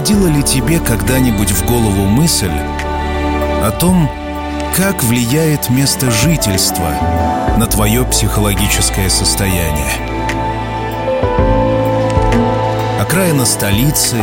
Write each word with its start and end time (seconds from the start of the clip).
Приходила 0.00 0.28
ли 0.28 0.42
тебе 0.42 0.80
когда-нибудь 0.80 1.50
в 1.50 1.66
голову 1.66 2.06
мысль 2.06 2.50
о 2.50 3.70
том, 3.70 4.10
как 4.74 5.04
влияет 5.04 5.68
место 5.68 6.10
жительства 6.10 6.94
на 7.58 7.66
твое 7.66 8.06
психологическое 8.06 9.10
состояние? 9.10 9.92
Окраина 12.98 13.44
столицы, 13.44 14.16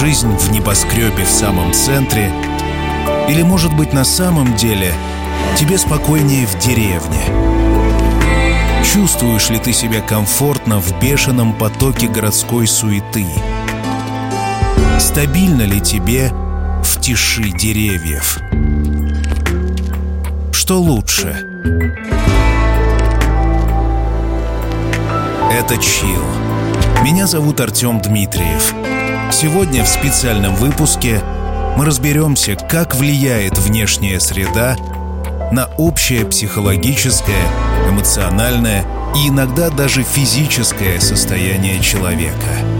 жизнь 0.00 0.34
в 0.34 0.50
небоскребе 0.50 1.26
в 1.26 1.30
самом 1.30 1.74
центре 1.74 2.32
или, 3.28 3.42
может 3.42 3.76
быть, 3.76 3.92
на 3.92 4.04
самом 4.04 4.56
деле 4.56 4.94
тебе 5.58 5.76
спокойнее 5.76 6.46
в 6.46 6.58
деревне– 6.58 7.20
Чувствуешь 8.94 9.50
ли 9.50 9.58
ты 9.58 9.72
себя 9.72 10.00
комфортно 10.00 10.78
в 10.78 11.00
бешеном 11.00 11.52
потоке 11.52 12.06
городской 12.06 12.68
суеты? 12.68 13.26
Стабильно 14.98 15.62
ли 15.62 15.80
тебе 15.80 16.32
в 16.82 17.00
тиши 17.00 17.50
деревьев? 17.50 18.38
Что 20.52 20.80
лучше? 20.80 21.46
Это 25.52 25.76
Чил. 25.76 26.22
Меня 27.02 27.26
зовут 27.26 27.60
Артем 27.60 28.00
Дмитриев. 28.00 28.74
Сегодня 29.32 29.84
в 29.84 29.88
специальном 29.88 30.54
выпуске 30.54 31.20
мы 31.76 31.84
разберемся, 31.84 32.56
как 32.56 32.94
влияет 32.94 33.58
внешняя 33.58 34.20
среда 34.20 34.76
на 35.52 35.66
общее 35.76 36.24
психологическое, 36.24 37.46
эмоциональное 37.88 38.84
и 39.16 39.28
иногда 39.28 39.70
даже 39.70 40.02
физическое 40.02 41.00
состояние 41.00 41.80
человека. 41.80 42.73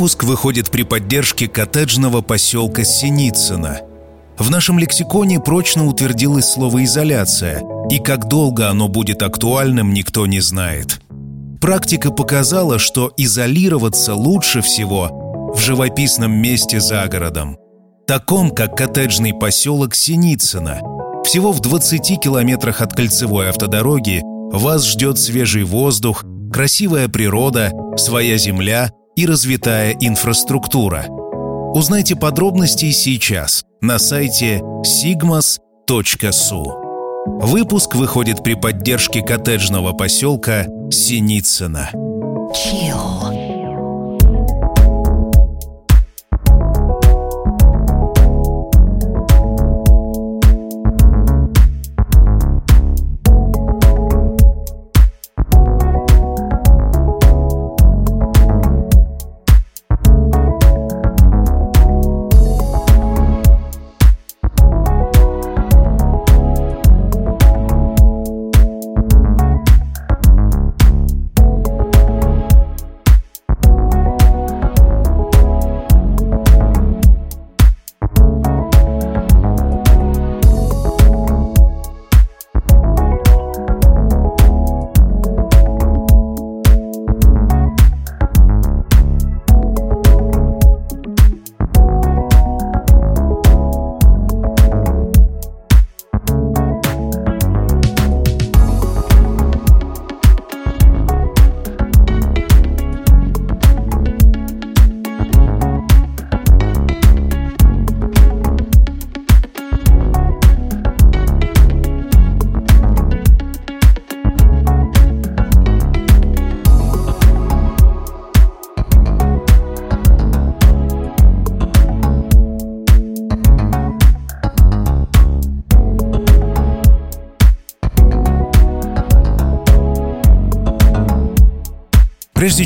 Выпуск 0.00 0.24
выходит 0.24 0.70
при 0.70 0.82
поддержке 0.82 1.46
коттеджного 1.46 2.22
поселка 2.22 2.84
Синицына. 2.84 3.82
В 4.38 4.50
нашем 4.50 4.78
лексиконе 4.78 5.40
прочно 5.40 5.86
утвердилось 5.86 6.48
слово 6.48 6.84
«изоляция», 6.84 7.62
и 7.90 7.98
как 7.98 8.26
долго 8.26 8.70
оно 8.70 8.88
будет 8.88 9.22
актуальным, 9.22 9.92
никто 9.92 10.24
не 10.24 10.40
знает. 10.40 11.02
Практика 11.60 12.10
показала, 12.10 12.78
что 12.78 13.12
изолироваться 13.18 14.14
лучше 14.14 14.62
всего 14.62 15.52
в 15.54 15.60
живописном 15.60 16.32
месте 16.32 16.80
за 16.80 17.06
городом, 17.06 17.58
таком 18.06 18.52
как 18.52 18.78
коттеджный 18.78 19.34
поселок 19.34 19.94
Синицына. 19.94 20.80
Всего 21.26 21.52
в 21.52 21.60
20 21.60 22.18
километрах 22.18 22.80
от 22.80 22.94
кольцевой 22.94 23.50
автодороги 23.50 24.22
вас 24.50 24.86
ждет 24.86 25.18
свежий 25.18 25.64
воздух, 25.64 26.24
красивая 26.50 27.08
природа, 27.08 27.70
своя 27.98 28.38
земля 28.38 28.94
и 29.16 29.26
развитая 29.26 29.92
инфраструктура. 30.00 31.06
Узнайте 31.74 32.16
подробности 32.16 32.90
сейчас 32.90 33.64
на 33.80 33.98
сайте 33.98 34.60
sigmas.su. 34.84 35.60
Выпуск 37.42 37.94
выходит 37.94 38.42
при 38.42 38.54
поддержке 38.54 39.22
коттеджного 39.22 39.92
поселка 39.92 40.66
Синицына. 40.90 41.90
Chill. 42.52 43.39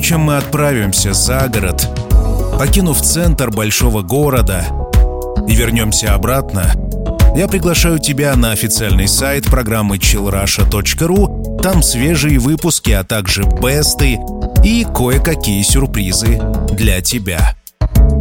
Чем 0.05 0.21
мы 0.21 0.37
отправимся 0.37 1.15
за 1.15 1.49
город, 1.49 1.89
покинув 2.59 3.01
центр 3.01 3.51
большого 3.51 4.03
города 4.03 4.67
и 5.49 5.55
вернемся 5.55 6.13
обратно, 6.13 6.75
я 7.35 7.49
приглашаю 7.49 7.99
тебя 7.99 8.37
на 8.37 8.53
официальный 8.53 9.09
сайт 9.09 9.47
программы 9.47 9.97
chillrusha.ru. 9.97 11.59
Там 11.63 11.83
свежие 11.83 12.39
выпуски, 12.39 12.91
а 12.91 13.03
также 13.03 13.45
бесты 13.45 14.19
и 14.63 14.85
кое-какие 14.95 15.63
сюрпризы 15.63 16.39
для 16.71 17.01
тебя. 17.01 17.57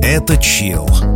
Это 0.01 0.35
Chill. 0.35 1.12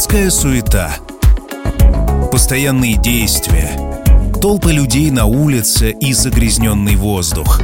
Городская 0.00 0.30
суета, 0.30 0.96
постоянные 2.32 2.96
действия, 2.96 3.70
толпы 4.40 4.72
людей 4.72 5.10
на 5.10 5.26
улице 5.26 5.90
и 5.90 6.14
загрязненный 6.14 6.96
воздух. 6.96 7.60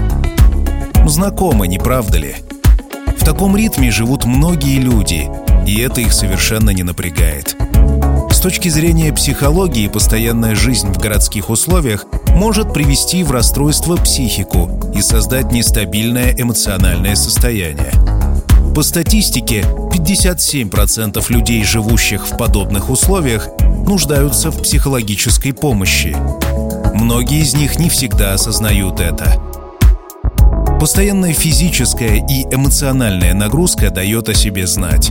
Знакомо, 1.07 1.67
не 1.67 1.79
правда 1.79 2.19
ли? 2.19 2.35
В 3.17 3.25
таком 3.25 3.57
ритме 3.57 3.91
живут 3.91 4.27
многие 4.27 4.79
люди, 4.81 5.31
и 5.67 5.81
это 5.81 6.03
их 6.03 6.13
совершенно 6.13 6.69
не 6.69 6.83
напрягает. 6.83 7.57
С 8.31 8.39
точки 8.39 8.69
зрения 8.69 9.15
психологии, 9.15 9.89
постоянная 9.89 10.55
жизнь 10.55 10.93
в 10.93 10.99
городских 10.99 11.49
условиях 11.49 12.05
может 12.29 12.75
привести 12.75 13.25
в 13.25 13.31
расстройство 13.31 13.97
психику 13.97 14.79
и 14.95 15.01
создать 15.01 15.53
нестабильное 15.53 16.35
эмоциональное 16.37 17.15
состояние. 17.15 17.95
По 18.77 18.83
статистике, 18.83 19.63
57% 19.63 21.33
людей, 21.33 21.65
живущих 21.65 22.29
в 22.29 22.37
подобных 22.37 22.91
условиях, 22.91 23.49
нуждаются 23.87 24.51
в 24.51 24.61
психологической 24.61 25.55
помощи. 25.55 26.15
Многие 26.93 27.41
из 27.41 27.55
них 27.55 27.79
не 27.79 27.89
всегда 27.89 28.35
осознают 28.35 29.01
это. 29.01 29.41
Постоянная 30.79 31.33
физическая 31.33 32.17
и 32.29 32.43
эмоциональная 32.55 33.33
нагрузка 33.33 33.89
дает 33.89 34.29
о 34.29 34.35
себе 34.35 34.67
знать. 34.67 35.11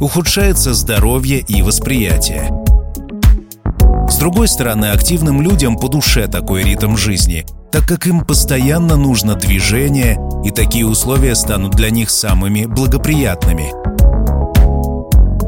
Ухудшается 0.00 0.72
здоровье 0.72 1.40
и 1.40 1.60
восприятие. 1.60 2.50
С 4.08 4.16
другой 4.16 4.48
стороны, 4.48 4.86
активным 4.86 5.42
людям 5.42 5.76
по 5.76 5.88
душе 5.88 6.28
такой 6.28 6.62
ритм 6.62 6.96
жизни, 6.96 7.44
так 7.70 7.86
как 7.86 8.06
им 8.06 8.24
постоянно 8.24 8.96
нужно 8.96 9.34
движение, 9.34 10.16
и 10.44 10.50
такие 10.50 10.86
условия 10.86 11.34
станут 11.34 11.72
для 11.72 11.90
них 11.90 12.10
самыми 12.10 12.66
благоприятными. 12.66 13.72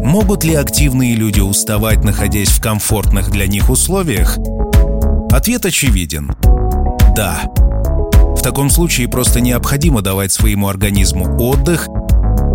Могут 0.05 0.45
ли 0.45 0.55
активные 0.55 1.15
люди 1.15 1.41
уставать, 1.41 2.05
находясь 2.05 2.51
в 2.51 2.61
комфортных 2.61 3.31
для 3.31 3.47
них 3.47 3.71
условиях? 3.71 4.39
Ответ 5.31 5.65
очевиден. 5.65 6.33
Да. 7.17 7.43
В 8.37 8.43
таком 8.43 8.71
случае 8.71 9.09
просто 9.09 9.41
необходимо 9.41 10.03
давать 10.03 10.31
своему 10.31 10.69
организму 10.69 11.37
отдых, 11.39 11.89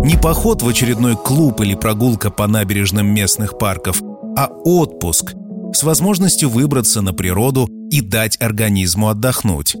не 0.04 0.16
поход 0.16 0.62
в 0.62 0.68
очередной 0.68 1.16
клуб 1.16 1.60
или 1.60 1.74
прогулка 1.74 2.30
по 2.30 2.46
набережным 2.46 3.06
местных 3.06 3.58
парков, 3.58 4.00
а 4.36 4.48
отпуск 4.64 5.34
с 5.74 5.82
возможностью 5.82 6.48
выбраться 6.48 7.02
на 7.02 7.12
природу 7.12 7.68
и 7.90 8.00
дать 8.00 8.40
организму 8.40 9.08
отдохнуть. 9.08 9.76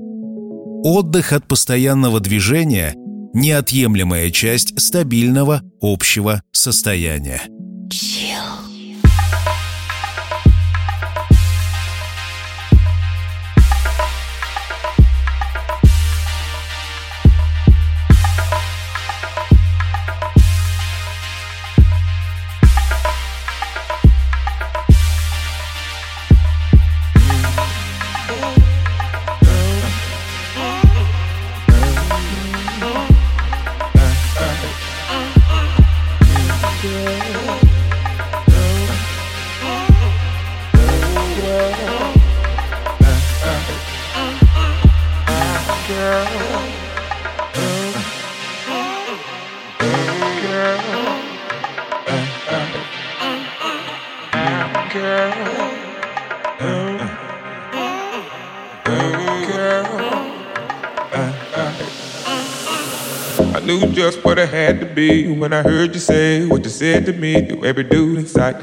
Отдых 0.82 1.32
от 1.32 1.46
постоянного 1.46 2.20
движения– 2.20 2.94
неотъемлемая 3.34 4.30
часть 4.30 4.80
стабильного 4.80 5.62
общего 5.80 6.42
состояния. 6.52 7.42
Just 64.00 64.24
what 64.24 64.38
I 64.38 64.46
had 64.46 64.80
to 64.80 64.86
be 64.86 65.28
when 65.28 65.52
I 65.52 65.60
heard 65.60 65.92
you 65.92 66.00
say 66.00 66.46
what 66.46 66.64
you 66.64 66.70
said 66.70 67.04
to 67.04 67.12
me 67.12 67.46
to 67.48 67.66
every 67.66 67.84
dude 67.84 68.16
in 68.16 68.26
sight. 68.26 68.56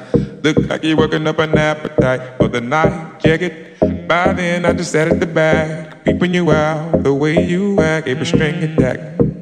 Look 0.43 0.57
like 0.67 0.83
you're 0.83 0.97
working 0.97 1.27
up 1.27 1.37
an 1.37 1.55
appetite 1.55 2.37
for 2.37 2.47
the 2.47 2.59
night 2.59 3.19
jacket. 3.19 3.77
By 4.07 4.33
then, 4.33 4.65
I 4.65 4.73
just 4.73 4.93
sat 4.93 5.07
at 5.07 5.19
the 5.19 5.27
back, 5.27 6.03
peeping 6.03 6.33
you 6.33 6.49
out 6.51 7.03
the 7.03 7.13
way 7.13 7.45
you 7.45 7.79
act, 7.79 8.07
every 8.07 8.25
string 8.25 8.63
attack. 8.63 8.97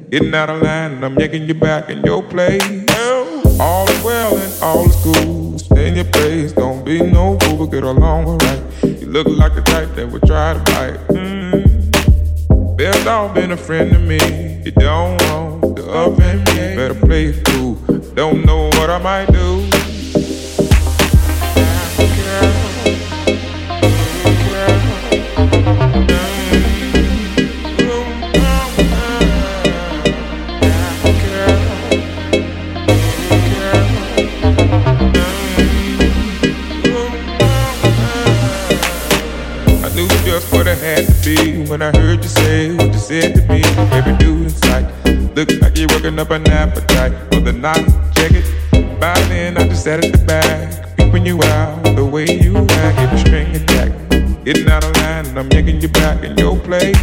Getting 0.09 0.35
out 0.35 0.49
of 0.49 0.61
line, 0.61 0.95
and 0.95 1.05
I'm 1.05 1.17
yanking 1.17 1.47
you 1.47 1.53
back 1.53 1.89
in 1.89 2.03
your 2.03 2.21
place. 2.23 2.61
All 3.57 3.89
is 3.89 4.03
well 4.03 4.35
and 4.35 4.53
all 4.61 4.85
is 4.89 4.95
cool. 4.97 5.57
Stay 5.57 5.87
in 5.87 5.95
your 5.95 6.11
place, 6.11 6.51
don't 6.51 6.83
be 6.83 6.99
no 6.99 7.37
fool, 7.39 7.59
but 7.59 7.67
get 7.67 7.85
along 7.85 8.25
alright. 8.25 8.63
You 8.83 9.07
look 9.07 9.27
like 9.27 9.55
the 9.55 9.61
type 9.61 9.95
that 9.95 10.11
would 10.11 10.23
try 10.23 10.55
to 10.55 10.59
bite. 10.59 10.99
Mm. 11.15 12.75
Best 12.77 13.07
off 13.07 13.33
been 13.33 13.51
a 13.51 13.57
friend 13.57 13.91
to 13.93 13.99
me. 13.99 14.19
You 14.65 14.71
don't 14.71 15.21
want 15.21 15.44
wrong, 15.61 15.77
you're 15.77 15.97
up 15.97 16.19
and 16.19 16.45
better 16.45 16.95
play 16.95 17.25
it 17.27 17.45
cool. 17.45 17.75
Don't 18.15 18.45
know 18.45 18.65
what 18.65 18.89
I 18.89 18.99
might 18.99 19.31
do. 19.31 19.75
when 41.75 41.81
I 41.81 41.91
heard 41.97 42.23
you 42.23 42.29
say 42.29 42.73
what 42.73 42.93
you 42.93 42.99
said 42.99 43.35
to 43.35 43.41
me. 43.51 43.61
Baby, 43.89 44.17
do 44.17 44.49
you're 45.77 45.87
working 45.89 46.17
up 46.19 46.31
an 46.31 46.47
appetite 46.47 47.13
for 47.31 47.39
the 47.39 47.53
night. 47.53 47.85
Check 48.15 48.31
it. 48.31 48.99
By 48.99 49.13
then, 49.29 49.57
I 49.57 49.67
just 49.67 49.83
sat 49.83 50.03
at 50.03 50.11
the 50.11 50.25
back, 50.25 50.97
peeping 50.97 51.25
you 51.25 51.41
out 51.43 51.83
the 51.95 52.05
way 52.05 52.25
you 52.25 52.55
act. 52.57 52.97
Get 52.97 53.11
the 53.11 53.17
string 53.17 53.55
attack. 53.55 53.91
Getting 54.45 54.69
out 54.69 54.83
of 54.83 54.95
line, 54.97 55.25
and 55.25 55.39
I'm 55.39 55.49
yanking 55.51 55.81
you 55.81 55.89
back 55.89 56.23
in 56.23 56.37
your 56.37 56.57
place. 56.59 56.95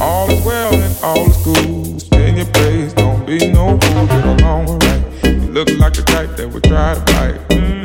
All 0.00 0.28
is 0.30 0.44
well 0.44 0.74
and 0.74 0.96
all 1.04 1.30
is 1.30 1.36
cool. 1.44 1.98
Stay 2.00 2.30
in 2.30 2.36
your 2.36 2.46
place, 2.46 2.92
don't 2.92 3.24
be 3.24 3.38
no 3.52 3.78
fool. 3.78 4.06
Get 4.06 4.24
along 4.24 4.68
alright. 4.68 5.24
You 5.24 5.52
look 5.52 5.68
like 5.78 5.94
the 5.94 6.02
type 6.02 6.36
that 6.36 6.48
would 6.50 6.64
try 6.64 6.94
to 6.94 7.00
bite. 7.00 7.48
Mm. 7.50 7.81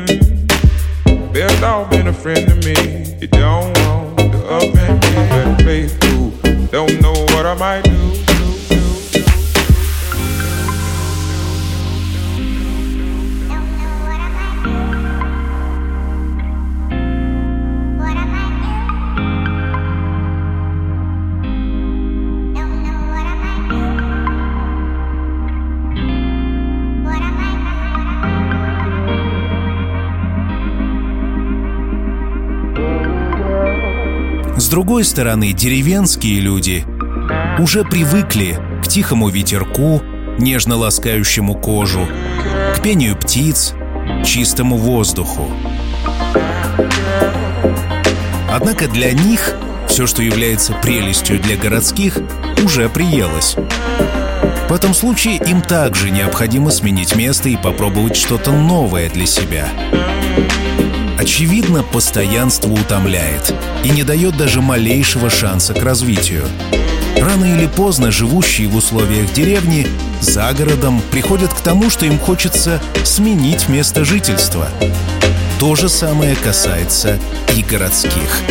Другой 34.98 35.12
стороны, 35.12 35.54
деревенские 35.54 36.40
люди 36.40 36.84
уже 37.60 37.84
привыкли 37.84 38.58
к 38.84 38.88
тихому 38.88 39.30
ветерку, 39.30 40.02
нежно 40.40 40.76
ласкающему 40.76 41.54
кожу, 41.54 42.08
к 42.76 42.82
пению 42.82 43.16
птиц, 43.16 43.76
чистому 44.26 44.76
воздуху. 44.76 45.52
Однако 48.50 48.88
для 48.88 49.12
них 49.12 49.56
все, 49.88 50.08
что 50.08 50.24
является 50.24 50.74
прелестью 50.74 51.40
для 51.40 51.58
городских, 51.58 52.18
уже 52.64 52.90
приелось. 52.90 53.56
В 54.68 54.74
этом 54.74 54.96
случае 54.96 55.36
им 55.36 55.62
также 55.62 56.10
необходимо 56.10 56.72
сменить 56.72 57.16
место 57.16 57.50
и 57.50 57.56
попробовать 57.56 58.16
что-то 58.16 58.52
новое 58.52 59.12
для 59.12 59.28
себя. 59.28 59.68
Очевидно, 61.18 61.82
постоянство 61.84 62.70
утомляет 62.70 63.54
и 63.84 63.90
не 63.90 64.04
дает 64.04 64.38
даже 64.38 64.62
малейшего 64.62 65.30
шанса 65.30 65.74
к 65.74 65.82
развитию. 65.82 66.46
Рано 67.20 67.46
или 67.46 67.66
поздно 67.66 68.12
живущие 68.12 68.68
в 68.68 68.76
условиях 68.76 69.34
деревни 69.34 69.88
за 70.22 70.54
городом 70.54 71.02
приходят 71.12 71.52
к 71.52 71.62
тому, 71.62 71.90
что 71.90 72.06
им 72.06 72.20
хочется 72.20 72.80
сменить 73.04 73.68
место 73.68 74.06
жительства. 74.06 74.70
То 75.60 75.76
же 75.76 75.90
самое 75.90 76.36
касается 76.36 77.20
и 77.56 77.64
городских. 77.64 78.44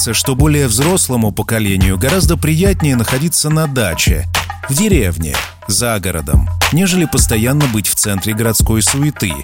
Считается, 0.00 0.18
что 0.18 0.34
более 0.34 0.66
взрослому 0.66 1.30
поколению 1.30 1.98
гораздо 1.98 2.38
приятнее 2.38 2.96
находиться 2.96 3.50
на 3.50 3.66
даче, 3.66 4.26
в 4.70 4.74
деревне, 4.74 5.36
за 5.68 6.00
городом, 6.00 6.48
нежели 6.72 7.04
постоянно 7.04 7.66
быть 7.66 7.86
в 7.86 7.96
центре 7.96 8.32
городской 8.32 8.80
суеты. 8.80 9.34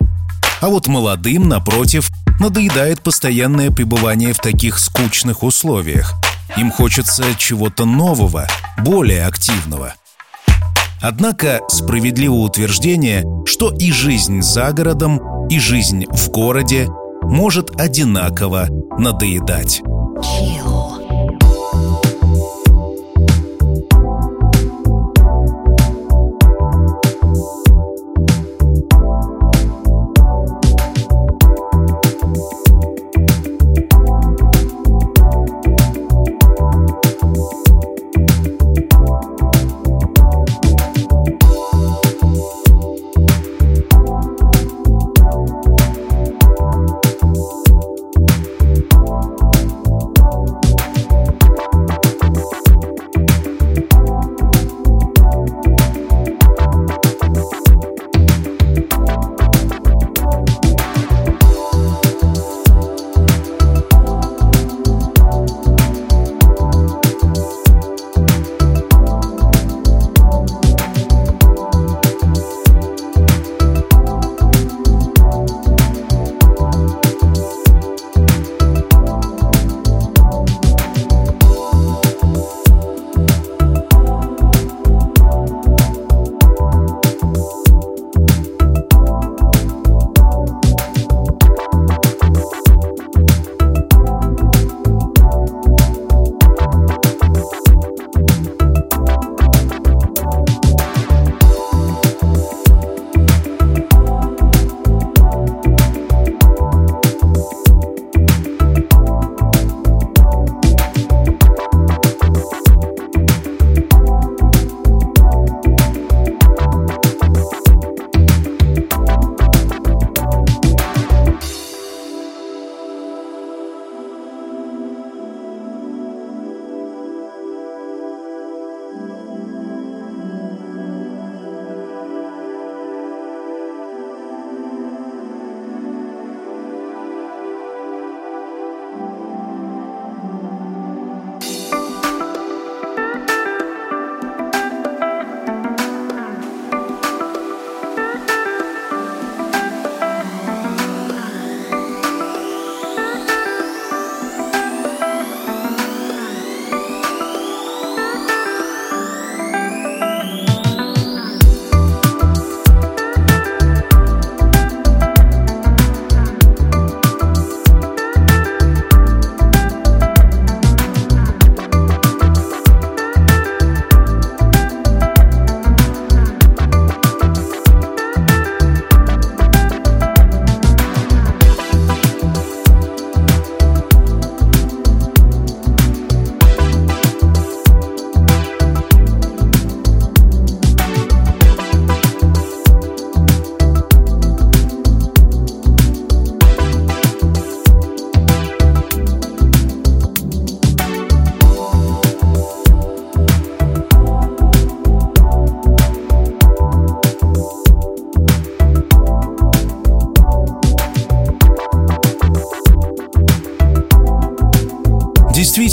А 0.63 0.69
вот 0.69 0.87
молодым, 0.87 1.47
напротив, 1.47 2.09
надоедает 2.41 3.03
постоянное 3.03 3.71
пребывание 3.71 4.33
в 4.33 4.39
таких 4.39 4.79
скучных 4.79 5.43
условиях. 5.43 6.15
Им 6.57 6.71
хочется 6.73 7.25
чего-то 7.37 7.85
нового, 7.85 8.49
более 8.79 9.27
активного. 9.27 9.93
Однако 11.03 11.61
справедливо 11.69 12.37
утверждение, 12.37 13.27
что 13.45 13.75
и 13.79 13.93
жизнь 13.93 14.41
за 14.41 14.73
городом, 14.73 15.21
и 15.51 15.59
жизнь 15.59 16.07
в 16.11 16.31
городе 16.31 16.89
может 17.21 17.79
одинаково 17.79 18.69
надоедать. 18.99 19.83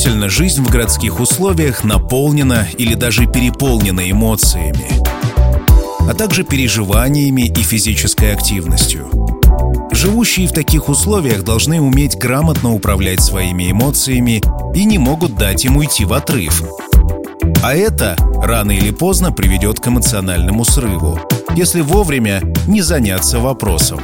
Действительно, 0.04 0.30
жизнь 0.30 0.62
в 0.62 0.70
городских 0.70 1.22
условиях 1.22 1.86
наполнена 1.86 2.68
или 2.78 2.94
даже 2.94 3.26
переполнена 3.26 4.12
эмоциями, 4.12 4.86
а 6.10 6.14
также 6.14 6.44
переживаниями 6.44 7.44
и 7.44 7.64
физической 7.64 8.34
активностью. 8.34 9.10
Живущие 9.94 10.50
в 10.50 10.52
таких 10.52 10.90
условиях 10.90 11.44
должны 11.44 11.80
уметь 11.80 12.18
грамотно 12.18 12.74
управлять 12.74 13.22
своими 13.22 13.72
эмоциями 13.72 14.42
и 14.76 14.84
не 14.84 14.98
могут 14.98 15.36
дать 15.36 15.64
им 15.64 15.78
уйти 15.78 16.04
в 16.04 16.12
отрыв. 16.12 16.64
А 17.64 17.74
это 17.74 18.18
рано 18.44 18.72
или 18.72 18.92
поздно 18.92 19.32
приведет 19.32 19.80
к 19.80 19.88
эмоциональному 19.88 20.66
срыву, 20.66 21.18
если 21.56 21.80
вовремя 21.80 22.42
не 22.68 22.82
заняться 22.82 23.40
вопросом. 23.40 24.02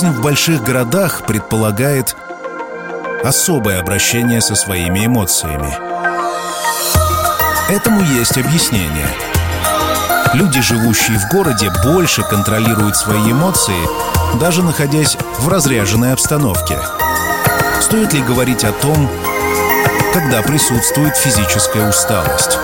Жизнь 0.00 0.14
в 0.14 0.22
больших 0.22 0.62
городах 0.62 1.26
предполагает 1.26 2.16
особое 3.22 3.80
обращение 3.80 4.40
со 4.40 4.54
своими 4.54 5.04
эмоциями. 5.04 5.76
Этому 7.68 8.00
есть 8.00 8.38
объяснение. 8.38 9.08
Люди, 10.32 10.62
живущие 10.62 11.18
в 11.18 11.30
городе, 11.30 11.70
больше 11.84 12.22
контролируют 12.22 12.96
свои 12.96 13.30
эмоции, 13.30 14.38
даже 14.40 14.62
находясь 14.62 15.18
в 15.38 15.48
разряженной 15.48 16.14
обстановке. 16.14 16.78
Стоит 17.82 18.14
ли 18.14 18.22
говорить 18.22 18.64
о 18.64 18.72
том, 18.72 19.06
когда 20.14 20.40
присутствует 20.40 21.14
физическая 21.14 21.86
усталость? 21.86 22.58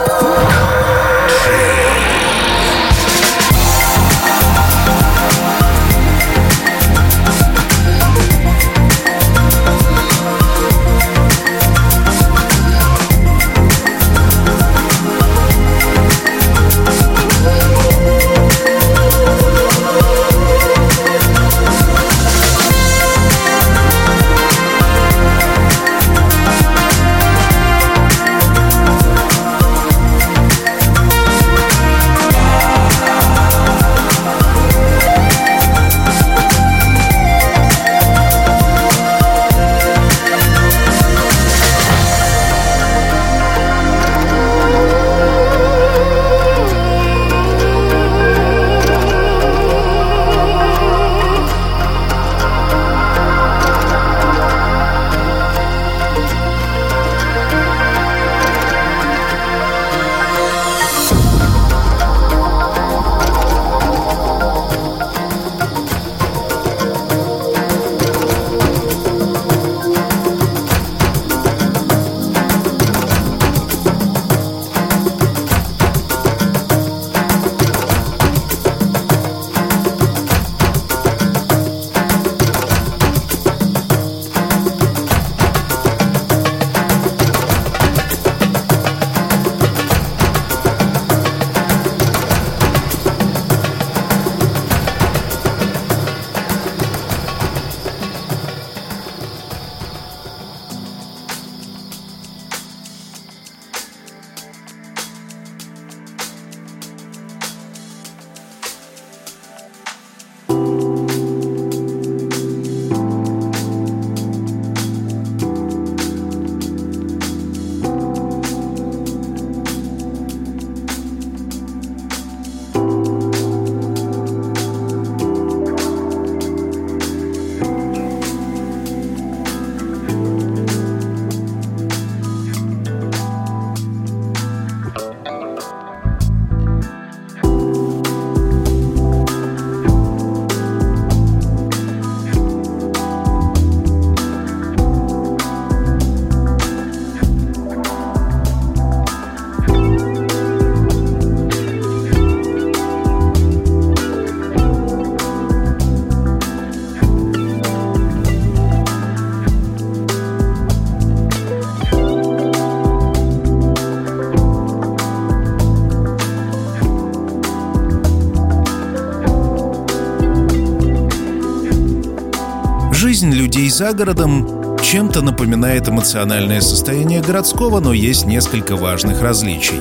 Людей 173.56 173.70
за 173.70 173.94
городом 173.94 174.76
чем-то 174.82 175.22
напоминает 175.22 175.88
эмоциональное 175.88 176.60
состояние 176.60 177.22
городского, 177.22 177.80
но 177.80 177.94
есть 177.94 178.26
несколько 178.26 178.76
важных 178.76 179.22
различий. 179.22 179.80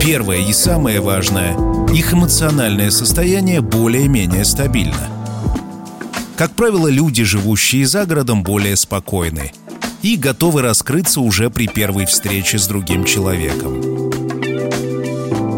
Первое 0.00 0.38
и 0.38 0.52
самое 0.52 1.00
важное– 1.00 1.56
их 1.92 2.14
эмоциональное 2.14 2.92
состояние 2.92 3.60
более-менее 3.60 4.44
стабильно. 4.44 5.08
Как 6.36 6.52
правило, 6.52 6.86
люди, 6.86 7.24
живущие 7.24 7.86
за 7.86 8.06
городом, 8.06 8.44
более 8.44 8.76
спокойны 8.76 9.52
и 10.02 10.14
готовы 10.14 10.62
раскрыться 10.62 11.20
уже 11.20 11.50
при 11.50 11.66
первой 11.66 12.06
встрече 12.06 12.56
с 12.60 12.68
другим 12.68 13.02
человеком. 13.04 13.82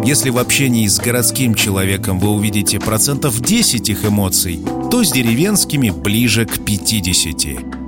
Если 0.03 0.31
в 0.31 0.39
общении 0.39 0.87
с 0.87 0.99
городским 0.99 1.55
человеком 1.55 2.19
вы 2.19 2.31
увидите 2.31 2.81
процентов 2.81 3.39
10 3.39 3.91
их 3.91 4.05
эмоций, 4.07 4.61
то 4.93 5.03
с 5.03 5.11
деревенскими 5.11 5.89
ближе 5.89 6.45
к 6.45 6.59
50. 6.59 7.82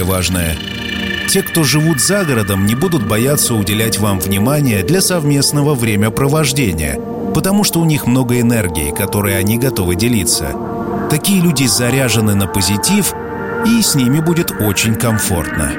Менее 0.00 0.04
важное. 0.04 0.56
Те, 1.28 1.42
кто 1.42 1.62
живут 1.62 2.00
за 2.00 2.24
городом, 2.24 2.66
не 2.66 2.74
будут 2.74 3.06
бояться 3.06 3.54
уделять 3.54 3.98
вам 3.98 4.18
внимание 4.18 4.82
для 4.82 5.00
совместного 5.00 5.74
времяпровождения. 5.74 6.98
потому 7.32 7.62
что 7.62 7.78
у 7.78 7.84
них 7.84 8.08
много 8.08 8.40
энергии, 8.40 8.90
которой 8.90 9.38
они 9.38 9.56
готовы 9.56 9.94
делиться. 9.94 10.48
Такие 11.10 11.40
люди 11.40 11.64
заряжены 11.64 12.34
на 12.34 12.48
позитив, 12.48 13.14
и 13.64 13.80
с 13.80 13.94
ними 13.94 14.18
будет 14.18 14.50
очень 14.50 14.96
комфортно. 14.96 15.70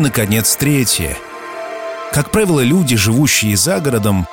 И, 0.00 0.02
наконец, 0.02 0.56
третье. 0.56 1.16
Как 2.12 2.30
правило, 2.30 2.60
люди, 2.60 2.96
живущие 2.96 3.56
за 3.56 3.80
городом, 3.80 4.26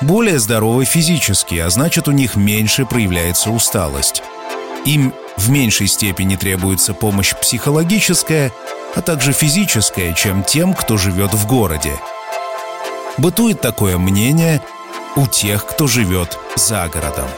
более 0.00 0.38
здоровы 0.38 0.84
физически, 0.84 1.54
а 1.56 1.70
значит, 1.70 2.08
у 2.08 2.10
них 2.10 2.36
меньше 2.36 2.84
проявляется 2.84 3.50
усталость. 3.50 4.22
Им 4.84 5.14
в 5.36 5.48
меньшей 5.48 5.86
степени 5.86 6.36
требуется 6.36 6.92
помощь 6.92 7.34
психологическая, 7.34 8.52
а 8.94 9.00
также 9.00 9.32
физическая, 9.32 10.12
чем 10.12 10.42
тем, 10.42 10.74
кто 10.74 10.96
живет 10.96 11.32
в 11.32 11.46
городе. 11.46 11.92
Бытует 13.16 13.60
такое 13.60 13.98
мнение 13.98 14.60
у 15.14 15.26
тех, 15.26 15.64
кто 15.64 15.86
живет 15.86 16.38
за 16.56 16.88
городом. 16.88 17.28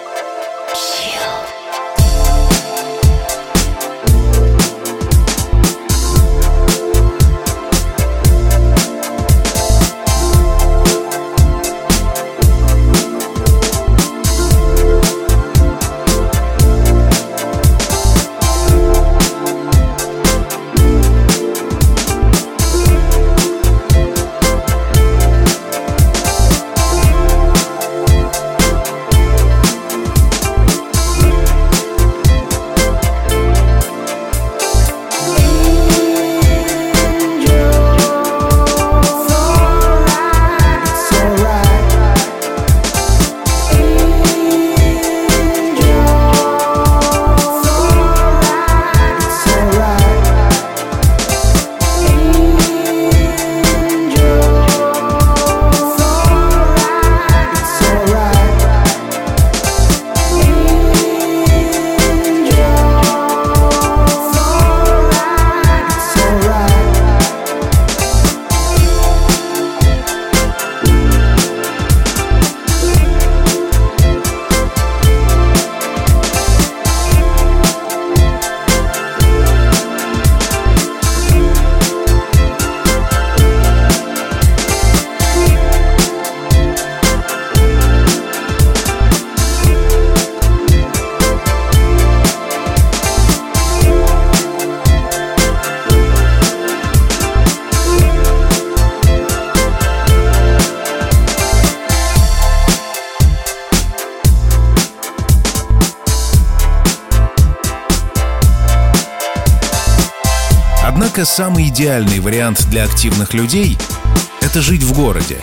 Идеальный 111.79 112.19
вариант 112.19 112.67
для 112.71 112.83
активных 112.83 113.35
людей— 113.35 113.79
это 114.41 114.61
жить 114.61 114.83
в 114.83 114.93
городе, 114.95 115.39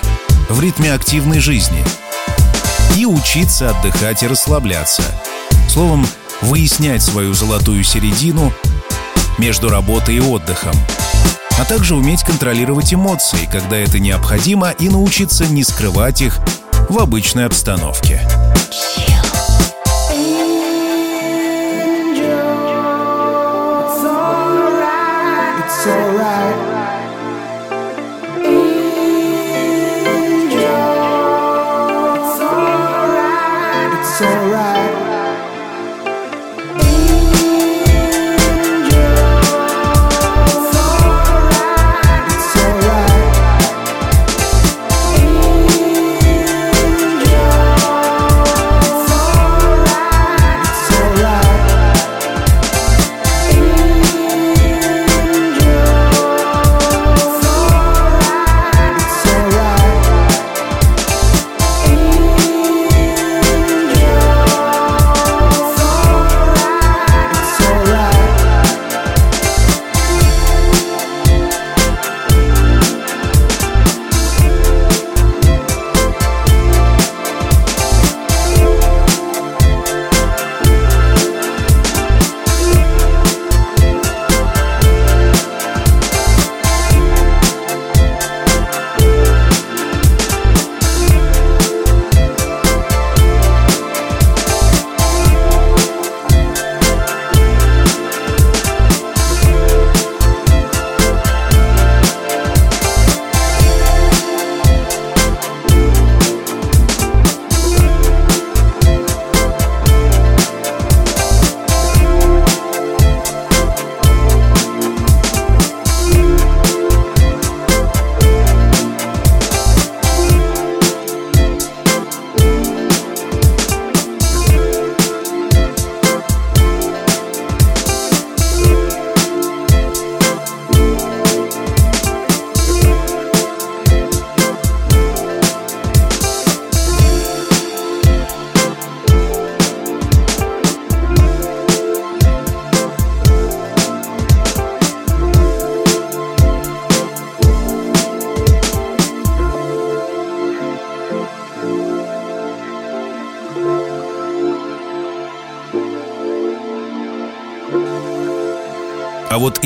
в 0.49 0.59
ритме 0.59 0.91
активной 0.91 1.39
жизни. 1.39 1.81
И 2.97 3.05
учиться 3.05 3.69
отдыхать 3.69 4.21
и 4.21 4.27
расслабляться. 4.27 5.01
Словом, 5.69 6.05
выяснять 6.41 7.01
свою 7.01 7.33
золотую 7.33 7.85
середину 7.85 8.51
между 9.37 9.69
работой 9.69 10.17
и 10.17 10.19
отдыхом. 10.19 10.75
А 11.57 11.63
также 11.63 11.95
уметь 11.95 12.23
контролировать 12.23 12.93
эмоции, 12.93 13.47
когда 13.49 13.77
это 13.77 13.99
необходимо, 13.99 14.71
и 14.71 14.89
научиться 14.89 15.45
не 15.45 15.63
скрывать 15.63 16.21
их 16.21 16.39
в 16.89 16.99
обычной 16.99 17.45
обстановке. 17.45 18.24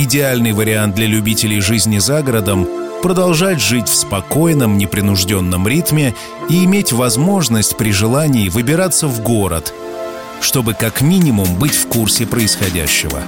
Идеальный 0.10 0.54
вариант 0.54 0.96
для 0.96 1.06
любителей 1.06 1.62
жизни 1.62 2.00
за 2.00 2.24
городом— 2.24 2.68
продолжать 3.04 3.62
жить 3.62 3.88
в 3.88 3.94
спокойном, 3.96 4.76
непринужденном 4.76 5.68
ритме 5.68 6.16
и 6.50 6.66
иметь 6.66 6.92
возможность 6.92 7.78
при 7.78 7.92
желании 7.92 8.50
выбираться 8.50 9.06
в 9.08 9.22
город, 9.22 9.72
чтобы 10.42 10.74
как 10.74 11.02
минимум 11.02 11.54
быть 11.60 11.76
в 11.76 11.86
курсе 11.88 12.26
происходящего. 12.26 13.22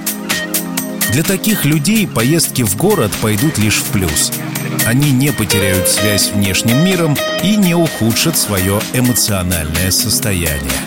Для 1.12 1.22
таких 1.22 1.64
людей 1.64 2.08
поездки 2.08 2.62
в 2.62 2.76
город 2.76 3.12
пойдут 3.22 3.58
лишь 3.58 3.78
в 3.78 3.84
плюс. 3.92 4.32
Они 4.84 5.12
не 5.12 5.30
потеряют 5.30 5.88
связь 5.88 6.30
с 6.30 6.32
внешним 6.32 6.84
миром 6.84 7.16
и 7.44 7.54
не 7.54 7.76
ухудшат 7.76 8.36
свое 8.36 8.80
эмоциональное 8.92 9.92
состояние. 9.92 10.80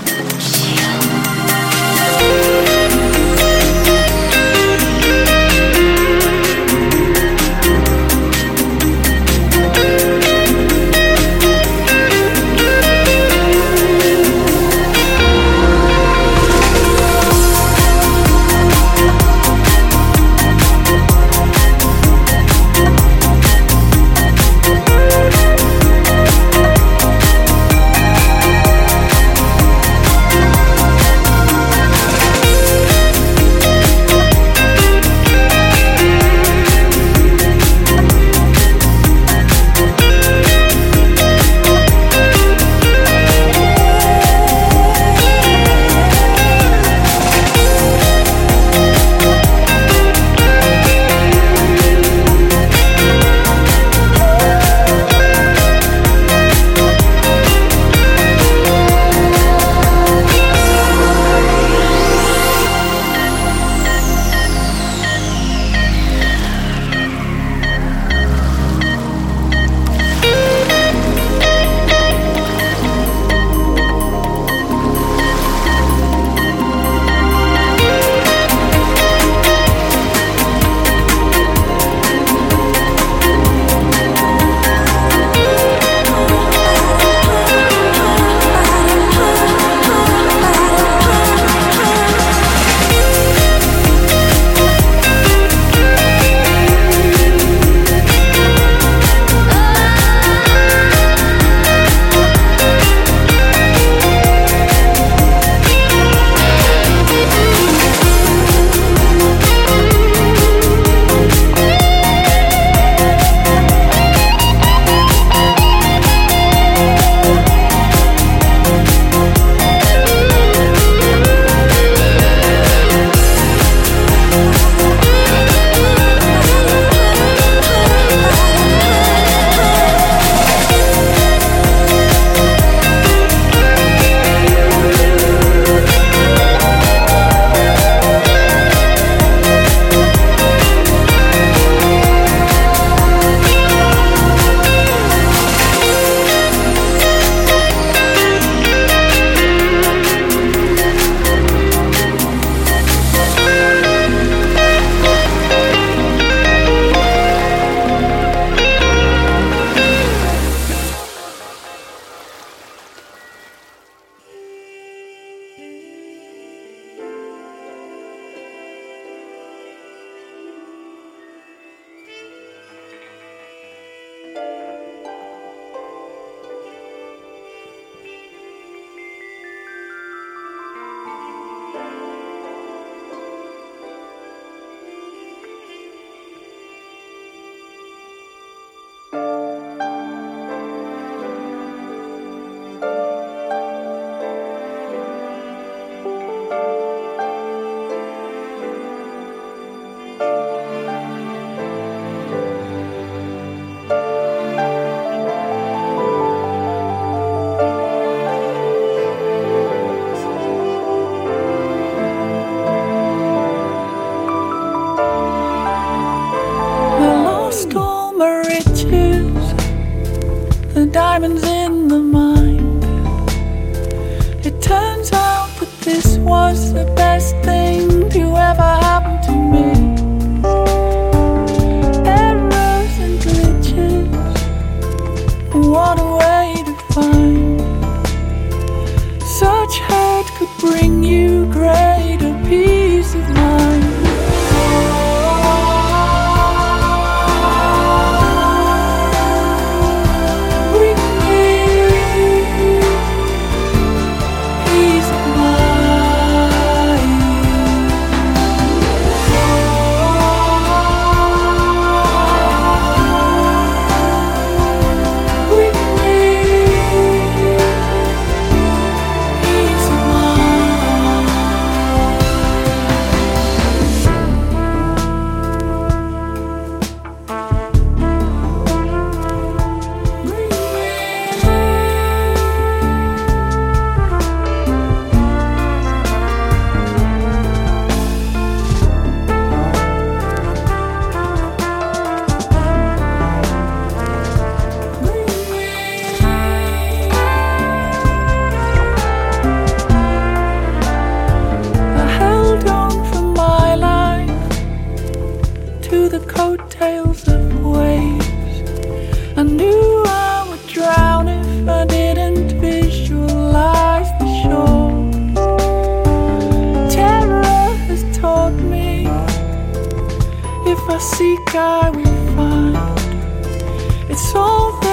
I 320.87 320.97
seek, 320.99 321.55
I 321.55 321.89
will 321.89 322.35
find. 322.35 324.09
It's 324.09 324.35
all 324.35 324.84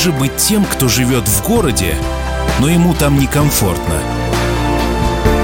же 0.00 0.12
быть 0.12 0.36
тем, 0.38 0.64
кто 0.64 0.88
живет 0.88 1.28
в 1.28 1.46
городе, 1.46 1.94
но 2.58 2.70
ему 2.70 2.94
там 2.94 3.18
некомфортно? 3.18 4.00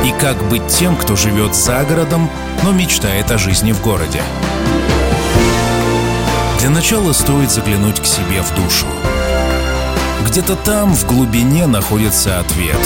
И 0.02 0.12
как 0.18 0.42
быть 0.48 0.66
тем, 0.68 0.96
кто 0.96 1.14
живет 1.14 1.54
за 1.54 1.84
городом, 1.84 2.30
но 2.62 2.72
мечтает 2.72 3.30
о 3.30 3.36
жизни 3.36 3.72
в 3.72 3.82
городе? 3.82 4.22
Для 6.58 6.70
начала 6.70 7.12
стоит 7.12 7.50
заглянуть 7.50 8.00
к 8.00 8.06
себе 8.06 8.40
в 8.40 8.54
душу. 8.54 8.86
Где-то 10.26 10.56
там, 10.56 10.94
в 10.94 11.06
глубине, 11.06 11.66
находится 11.66 12.40
ответ. 12.40 12.80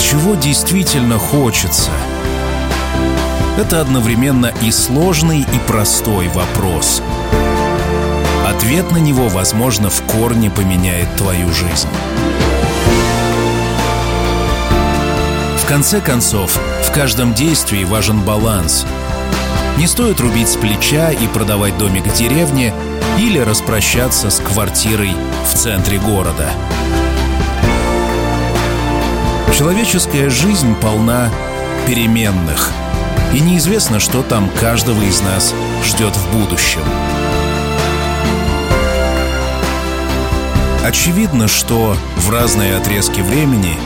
Чего 0.00 0.36
действительно 0.36 1.18
хочется? 1.18 1.90
Это 3.58 3.82
одновременно 3.82 4.52
и 4.62 4.70
сложный, 4.70 5.40
и 5.40 5.58
простой 5.66 6.28
вопрос. 6.28 7.02
Ответ 8.56 8.90
на 8.92 8.98
него, 8.98 9.28
возможно, 9.28 9.88
в 9.88 10.02
корне 10.02 10.50
поменяет 10.50 11.08
твою 11.16 11.52
жизнь. 11.52 11.88
В 15.58 15.66
конце 15.66 16.00
концов, 16.00 16.58
в 16.86 16.92
каждом 16.92 17.32
действии 17.32 17.84
важен 17.84 18.20
баланс. 18.20 18.86
Не 19.78 19.86
стоит 19.86 20.20
рубить 20.20 20.50
с 20.50 20.56
плеча 20.56 21.10
и 21.10 21.26
продавать 21.28 21.78
домик 21.78 22.06
в 22.06 22.14
деревне 22.14 22.74
или 23.18 23.38
распрощаться 23.38 24.28
с 24.28 24.38
квартирой 24.38 25.12
в 25.50 25.54
центре 25.54 25.98
города. 25.98 26.50
Человеческая 29.56 30.28
жизнь 30.28 30.74
полна 30.76 31.30
переменных, 31.86 32.70
и 33.32 33.40
неизвестно, 33.40 33.98
что 33.98 34.22
там 34.22 34.50
каждого 34.60 35.00
из 35.02 35.20
нас 35.22 35.54
ждет 35.84 36.14
в 36.14 36.32
будущем. 36.38 36.82
Очевидно, 40.84 41.46
что 41.46 41.96
в 42.16 42.30
разные 42.30 42.76
отрезки 42.76 43.20
времени, 43.20 43.76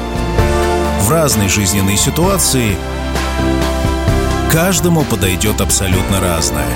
в 1.02 1.10
разной 1.10 1.48
жизненной 1.48 1.98
ситуации 1.98 2.76
каждому 4.50 5.02
подойдет 5.04 5.60
абсолютно 5.60 6.20
разное. 6.20 6.66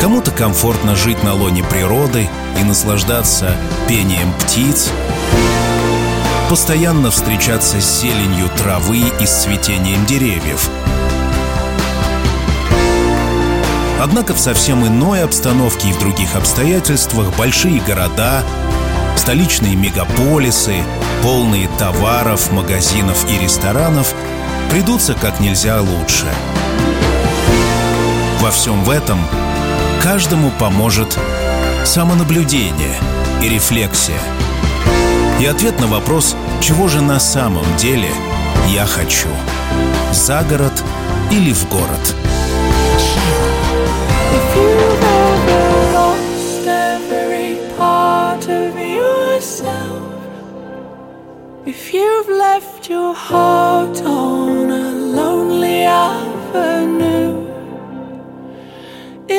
Кому-то 0.00 0.32
комфортно 0.32 0.96
жить 0.96 1.22
на 1.22 1.34
лоне 1.34 1.62
природы 1.62 2.28
и 2.60 2.64
наслаждаться 2.64 3.56
пением 3.86 4.32
птиц, 4.40 4.90
постоянно 6.50 7.12
встречаться 7.12 7.80
с 7.80 8.00
зеленью 8.00 8.48
травы 8.56 9.04
и 9.20 9.26
с 9.26 9.42
цветением 9.42 10.06
деревьев. 10.06 10.68
Однако 14.00 14.34
в 14.34 14.40
совсем 14.40 14.86
иной 14.86 15.22
обстановке 15.22 15.88
и 15.88 15.92
в 15.92 15.98
других 15.98 16.34
обстоятельствах 16.36 17.36
большие 17.36 17.80
города, 17.80 18.42
столичные 19.18 19.74
мегаполисы, 19.74 20.76
полные 21.22 21.68
товаров, 21.76 22.52
магазинов 22.52 23.26
и 23.28 23.36
ресторанов 23.42 24.14
придутся 24.70 25.14
как 25.14 25.40
нельзя 25.40 25.80
лучше. 25.80 26.26
Во 28.40 28.50
всем 28.50 28.84
в 28.84 28.90
этом 28.90 29.18
каждому 30.02 30.50
поможет 30.52 31.18
самонаблюдение 31.84 32.96
и 33.42 33.48
рефлексия. 33.48 34.20
И 35.40 35.46
ответ 35.46 35.80
на 35.80 35.88
вопрос, 35.88 36.36
чего 36.60 36.88
же 36.88 37.00
на 37.00 37.18
самом 37.18 37.64
деле 37.76 38.10
я 38.68 38.86
хочу. 38.86 39.28
За 40.12 40.42
город 40.42 40.84
или 41.30 41.52
в 41.52 41.68
город. 41.68 42.14
If 44.30 44.56
you've 44.56 44.87
you've 51.98 52.28
left 52.28 52.88
your 52.88 53.12
heart 53.12 53.98
on 54.02 54.70
a 54.70 54.86
lonely 55.18 55.80
avenue, 55.82 57.34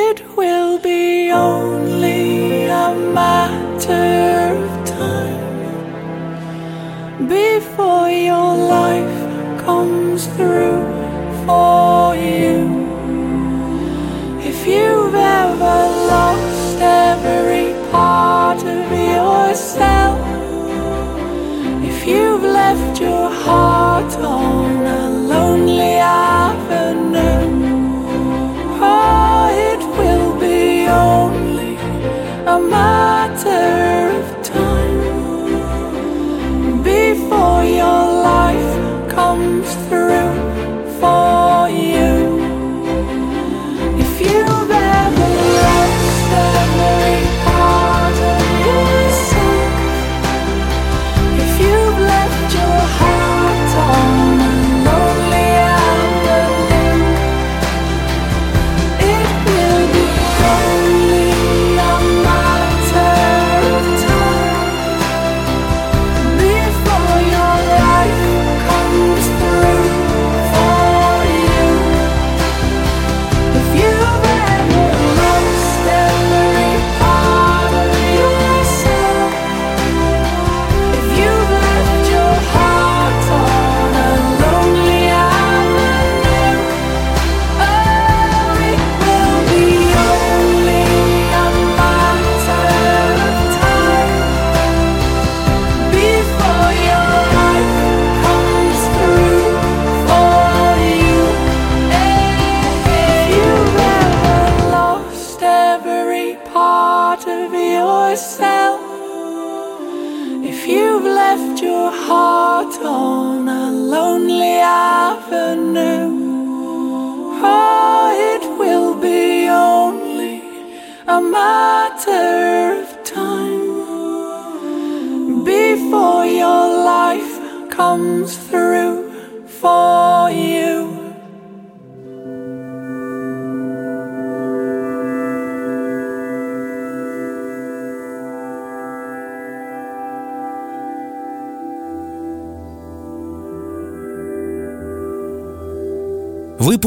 it 0.06 0.20
will 0.38 0.78
be 0.80 1.32
only 1.32 2.66
a 2.86 2.90
matter 3.20 4.10
of 4.58 4.70
time 5.02 5.48
before 7.38 8.10
your 8.30 8.52
life 8.80 9.20
comes 9.66 10.22
through 10.36 10.84
for 11.46 11.99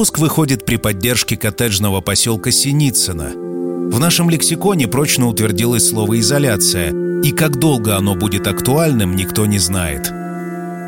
Выпуск 0.03 0.19
выходит 0.19 0.67
при 0.67 0.79
поддержке 0.79 1.37
коттеджного 1.37 2.01
поселка 2.01 2.51
Синицына. 2.51 3.31
В 3.37 4.01
нашем 4.01 4.31
лексиконе 4.31 4.89
прочно 4.89 5.29
утвердилось 5.29 5.89
слово 5.89 6.19
«изоляция», 6.19 6.93
и 7.23 7.31
как 7.31 7.61
долго 7.61 7.97
оно 7.97 8.17
будет 8.17 8.49
актуальным, 8.49 9.15
никто 9.15 9.47
не 9.47 9.61
знает. 9.61 10.13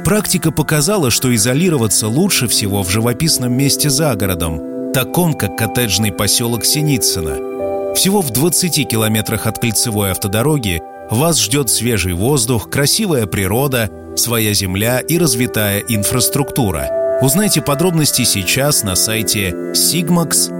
Практика 0.05 0.51
показала, 0.51 1.12
что 1.12 1.33
изолироваться 1.33 2.09
лучше 2.09 2.49
всего 2.49 2.83
в 2.83 2.91
живописном 2.91 3.53
месте 3.53 3.89
за 3.89 4.17
городом, 4.17 4.93
таком 4.93 5.35
как 5.35 5.57
коттеджный 5.57 6.11
поселок 6.11 6.65
Синицына. 6.65 7.95
Всего 7.95 8.21
в 8.21 8.33
20 8.33 8.89
километрах 8.89 9.47
от 9.47 9.61
кольцевой 9.61 10.11
автодороги 10.11 10.83
вас 11.09 11.41
ждет 11.41 11.71
свежий 11.71 12.15
воздух, 12.15 12.69
красивая 12.69 13.27
природа, 13.27 13.89
своя 14.17 14.53
земля 14.55 14.99
и 14.99 15.19
развитая 15.19 15.85
инфраструктура– 15.87 16.89
Узнайте 17.25 17.62
подробности 17.62 18.22
сейчас 18.25 18.83
на 18.83 18.97
сайте 18.97 19.49
sigmax.ru. 19.72 20.53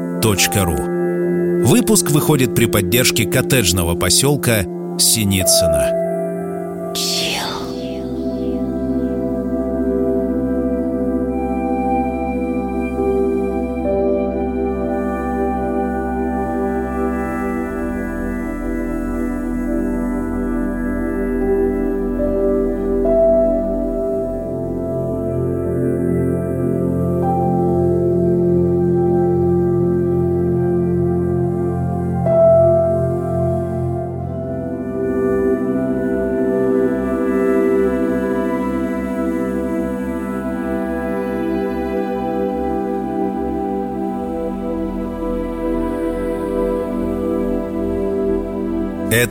Выпуск 1.62 2.10
выходит 2.10 2.54
при 2.54 2.64
поддержке 2.64 3.26
коттеджного 3.26 3.94
поселка 3.96 4.62
Синицына. 4.98 6.94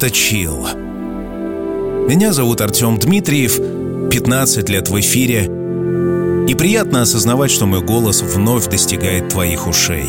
Это 0.04 0.14
Чил. 0.14 0.68
Меня 2.10 2.34
зовут 2.34 2.60
Артем 2.60 2.98
Дмитриев, 3.00 3.58
15 4.12 4.68
лет 4.68 4.90
в 4.90 5.00
эфире, 5.00 5.46
и 6.46 6.54
приятно 6.56 7.04
осознавать, 7.04 7.52
что 7.52 7.66
мой 7.68 7.82
голос 7.82 8.22
вновь 8.22 8.68
достигает 8.68 9.30
твоих 9.30 9.66
ушей. 9.66 10.08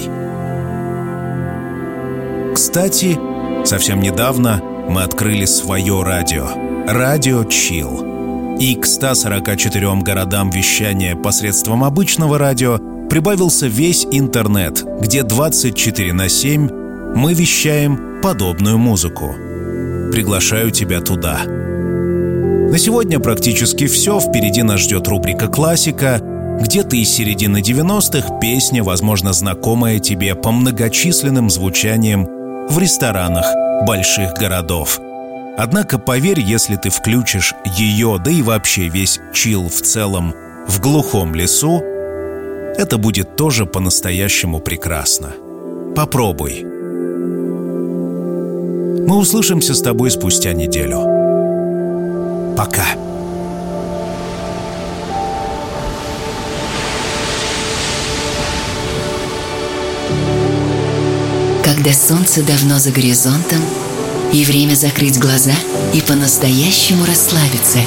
Кстати, 2.57 3.17
совсем 3.65 4.01
недавно 4.01 4.61
мы 4.89 5.05
открыли 5.05 5.45
свое 5.45 6.03
радио. 6.03 6.49
Радио 6.89 7.45
Чил. 7.45 8.57
И 8.59 8.75
к 8.75 8.87
144 8.87 9.95
городам 10.03 10.51
вещания 10.51 11.15
посредством 11.15 11.85
обычного 11.85 12.37
радио 12.37 12.81
прибавился 13.09 13.69
весь 13.69 14.09
интернет, 14.11 14.85
где 15.01 15.23
24 15.23 16.13
на 16.13 16.29
7 16.29 16.69
мы 17.15 17.33
вещаем 17.33 18.21
подобную 18.21 18.77
музыку 18.77 19.37
приглашаю 20.15 20.71
тебя 20.71 21.01
туда. 21.01 21.43
На 21.45 22.79
сегодня 22.79 23.19
практически 23.19 23.89
все. 23.89 24.21
Впереди 24.21 24.63
нас 24.63 24.79
ждет 24.79 25.09
рубрика 25.09 25.49
«Классика», 25.49 26.21
где-то 26.61 26.95
из 26.95 27.11
середины 27.11 27.61
90-х 27.61 28.39
песня, 28.39 28.85
возможно, 28.85 29.33
знакомая 29.33 29.99
тебе 29.99 30.37
по 30.37 30.53
многочисленным 30.53 31.51
звучаниям 31.51 32.29
в 32.69 32.79
ресторанах 32.79 33.45
больших 33.89 34.35
городов. 34.35 35.01
Однако 35.59 35.99
поверь, 35.99 36.39
если 36.39 36.77
ты 36.77 36.91
включишь 36.91 37.53
ее, 37.77 38.21
да 38.25 38.31
и 38.31 38.41
вообще 38.41 38.89
весь 38.89 39.19
чил 39.33 39.69
в 39.69 39.83
целом, 39.83 40.33
в 40.69 40.81
глухом 40.81 41.35
лесу, 41.35 41.83
это 42.79 42.99
будет 42.99 43.35
тоже 43.35 43.67
по-настоящему 43.67 44.61
прекрасно. 44.61 45.33
Попробуй. 45.97 46.74
Мы 49.07 49.19
услышимся 49.19 49.75
с 49.75 49.83
тобой 49.83 50.11
спустя 50.11 50.55
неделю. 50.55 51.01
Пока. 52.57 52.87
Когда 61.63 61.93
солнце 61.93 62.43
давно 62.43 62.79
за 62.79 62.91
горизонтом, 62.93 63.61
и 64.33 64.45
время 64.45 64.75
закрыть 64.75 65.19
глаза 65.19 65.53
и 65.93 66.01
по-настоящему 66.01 67.05
расслабиться. 67.05 67.79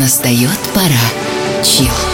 Настает 0.00 0.58
пора. 0.74 1.62
Чил. 1.62 2.13